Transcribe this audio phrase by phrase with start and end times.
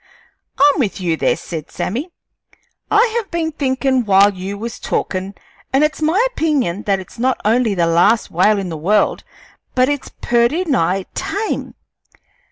[0.57, 2.09] "I'm with you there," said Sammy.
[2.89, 5.35] "I have been thinkin' while you was talkin',
[5.71, 9.23] an' it's my opinion that it's not only the last whale in the world,
[9.75, 11.75] but it's purty nigh tame.